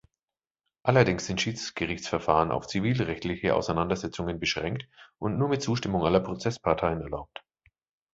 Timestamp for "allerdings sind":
0.81-1.39